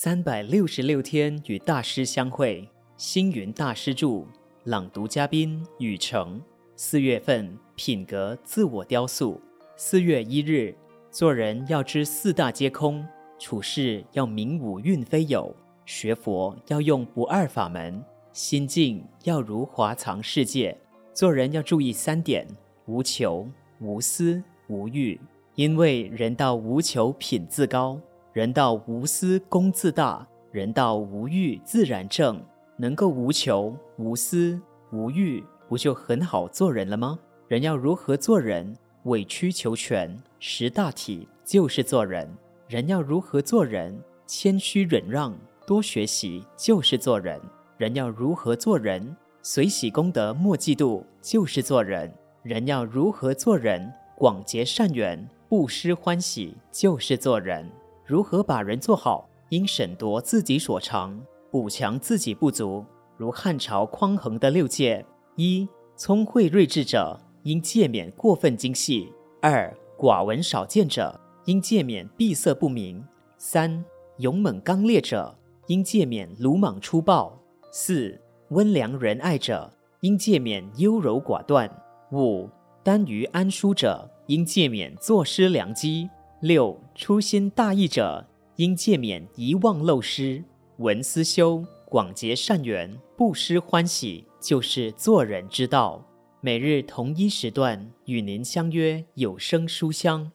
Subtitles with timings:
[0.00, 4.24] 三百六十六天与大师相会，星云大师著，
[4.62, 6.40] 朗读嘉宾雨成。
[6.76, 9.40] 四月份品格自我雕塑。
[9.74, 10.72] 四月一日，
[11.10, 13.04] 做人要知四大皆空，
[13.40, 15.52] 处事要明五蕴非有，
[15.84, 18.00] 学佛要用不二法门，
[18.32, 20.78] 心境要如华藏世界。
[21.12, 22.46] 做人要注意三点：
[22.86, 23.48] 无求、
[23.80, 25.20] 无私、无欲。
[25.56, 28.00] 因为人道无求品自高，
[28.34, 32.40] 人道无私功自大，人道无欲自然正。
[32.76, 34.60] 能够无求、无私、
[34.92, 37.18] 无欲，不就很好做人了吗？
[37.48, 38.76] 人要如何做人？
[39.04, 42.28] 委曲求全，识大体就是做人。
[42.68, 43.98] 人要如何做人？
[44.26, 45.34] 谦虚忍让，
[45.66, 47.40] 多学习就是做人。
[47.78, 49.16] 人要如何做人？
[49.42, 52.12] 随喜功德，莫嫉妒就是做人。
[52.42, 53.90] 人要如何做人？
[54.16, 55.28] 广结善缘。
[55.48, 57.66] 布施欢喜就是做人，
[58.08, 59.28] 如何把人做好？
[59.50, 62.82] 应审夺自己所长，补强自己不足。
[63.18, 65.04] 如汉朝匡衡的六戒：
[65.36, 73.02] 一、聪慧睿智者应戒免过分精细；二、寡闻少见者应戒免闭塞不明；
[73.36, 73.84] 三、
[74.16, 77.30] 勇猛刚烈者应戒免鲁莽粗暴；
[77.70, 81.68] 四、温良仁爱者应戒免优柔寡断；
[82.12, 82.48] 五、
[82.82, 84.10] 耽于安舒者。
[84.28, 86.10] 应戒免坐失良机。
[86.40, 88.24] 六、粗心大意者，
[88.56, 90.44] 应戒免遗忘漏失。
[90.76, 96.00] 闻思修，广结善缘，不失欢喜，就是做人之道。
[96.40, 100.30] 每日同一时段与您相约有声书香。